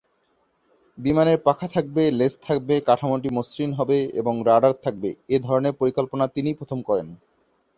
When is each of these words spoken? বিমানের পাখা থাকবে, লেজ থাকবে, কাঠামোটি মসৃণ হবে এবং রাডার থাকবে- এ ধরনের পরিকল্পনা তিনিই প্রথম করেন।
বিমানের 0.97 1.37
পাখা 1.37 1.67
থাকবে, 1.67 2.11
লেজ 2.11 2.37
থাকবে, 2.41 2.81
কাঠামোটি 2.81 3.29
মসৃণ 3.29 3.73
হবে 3.73 3.97
এবং 4.13 4.43
রাডার 4.45 4.73
থাকবে- 4.83 5.15
এ 5.29 5.39
ধরনের 5.39 5.73
পরিকল্পনা 5.73 6.27
তিনিই 6.27 6.53
প্রথম 6.53 6.81
করেন। 6.81 7.07